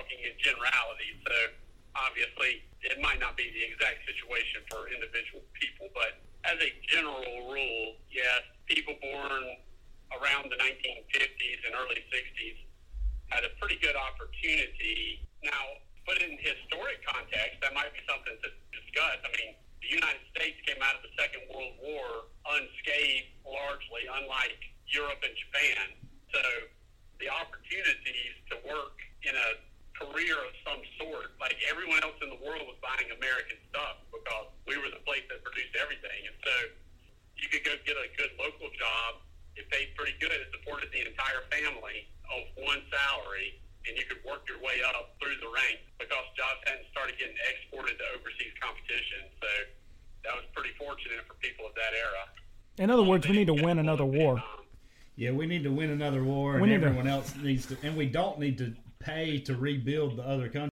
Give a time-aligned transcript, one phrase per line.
[0.00, 1.20] talking in generalities.
[1.28, 1.36] So
[1.92, 7.52] obviously, it might not be the exact situation for individual people, but as a general
[7.52, 9.60] rule, yes, people born
[10.16, 12.56] around the 1950s and early 60s
[13.28, 15.20] had a pretty good opportunity.
[15.44, 19.20] Now, put in historic context, that might be something to discuss.
[19.20, 19.52] I mean,
[19.84, 25.36] the United States came out of the Second World War unscathed, largely, unlike Europe and
[25.36, 25.84] Japan.
[26.32, 26.42] So
[27.20, 29.50] the opportunities to work in a
[30.00, 34.50] career of some sort, like everyone else in the world was buying American stuff because
[34.66, 36.26] we were the place that produced everything.
[36.26, 36.54] And so
[37.38, 39.22] you could go get a good local job.
[39.54, 40.34] It paid pretty good.
[40.34, 45.14] It supported the entire family on one salary, and you could work your way up
[45.22, 49.30] through the ranks because jobs hadn't started getting exported to overseas competition.
[49.38, 49.50] So
[50.26, 52.24] that was pretty fortunate for people of that era.
[52.78, 54.42] In other words, we need to win another war.
[55.16, 57.76] Yeah, we need to win another war, and We need to- everyone else needs to,
[57.82, 60.69] and we don't need to pay to rebuild the other country.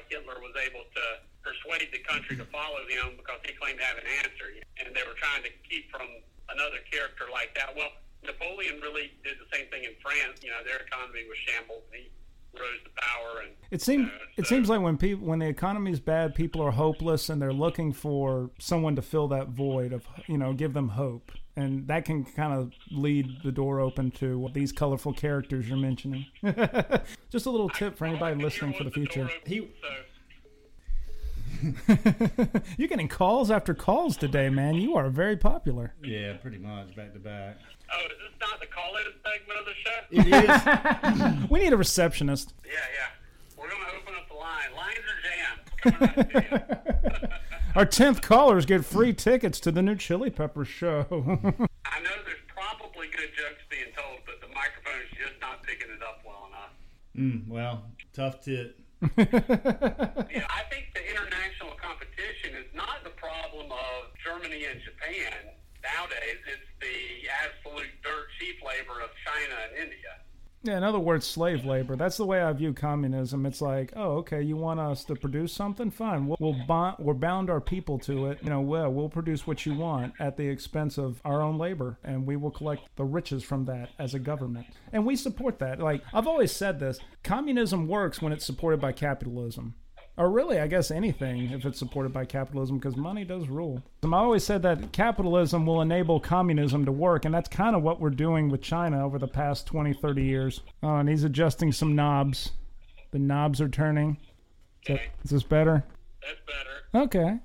[0.00, 1.04] Like Hitler was able to
[1.44, 4.48] persuade the country to follow him because he claimed to have an answer,
[4.80, 6.08] and they were trying to keep from
[6.48, 7.76] another character like that.
[7.76, 7.92] Well,
[8.24, 10.40] Napoleon really did the same thing in France.
[10.40, 12.08] You know, their economy was shambles, he
[12.54, 13.40] rose to power.
[13.42, 16.00] And It seems you know, it so- seems like when people when the economy is
[16.00, 20.38] bad, people are hopeless and they're looking for someone to fill that void of you
[20.38, 24.72] know give them hope, and that can kind of lead the door open to these
[24.72, 26.26] colorful characters you're mentioning.
[27.30, 29.24] Just a little tip for anybody All I could listening for the was door future.
[29.24, 29.88] open, He- so
[32.78, 34.76] You're getting calls after calls today, man.
[34.76, 35.92] You are very popular.
[36.02, 37.58] Yeah, pretty much back to back.
[37.92, 38.39] oh, is this
[39.30, 39.98] not the call-in segment of the show?
[40.10, 41.48] It is.
[41.50, 42.54] We need a receptionist.
[42.64, 43.60] yeah, yeah.
[43.60, 44.72] We're gonna open up the line.
[44.76, 45.60] Lines are jammed.
[46.00, 47.28] Coming out to you.
[47.76, 51.06] Our tenth callers get free tickets to the new Chili Pepper show.
[51.10, 55.88] I know there's probably good jokes being told, but the microphone is just not picking
[55.90, 56.74] it up well enough.
[57.16, 58.76] mm, well, tough tit.
[59.00, 66.42] Yeah, I think the international competition is not the problem of Germany and Japan nowadays.
[66.50, 70.16] It's the absolute dirt cheap labor of China and India.
[70.62, 71.96] Yeah, in other words, slave labor.
[71.96, 73.46] That's the way I view communism.
[73.46, 75.90] It's like, oh, okay, you want us to produce something?
[75.90, 76.26] Fine.
[76.26, 78.40] We'll, we'll bond, we're bound our people to it.
[78.42, 81.98] You know, well, we'll produce what you want at the expense of our own labor,
[82.04, 84.66] and we will collect the riches from that as a government.
[84.92, 85.80] And we support that.
[85.80, 89.76] Like I've always said this: communism works when it's supported by capitalism.
[90.20, 93.82] Or really, I guess anything if it's supported by capitalism, because money does rule.
[94.04, 98.02] I always said that capitalism will enable communism to work, and that's kind of what
[98.02, 100.60] we're doing with China over the past 20, 30 years.
[100.82, 102.50] Oh, and he's adjusting some knobs.
[103.12, 104.18] The knobs are turning.
[104.84, 104.92] Okay.
[104.92, 105.84] Is, that, is this better?
[106.20, 107.04] That's better.
[107.06, 107.38] Okay.